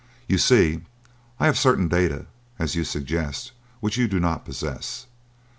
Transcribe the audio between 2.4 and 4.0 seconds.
as you suggest, which